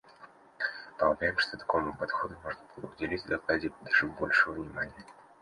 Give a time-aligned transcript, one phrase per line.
[0.97, 5.05] Полагаем, что такому подходу можно было бы уделить в докладе даже больше внимания.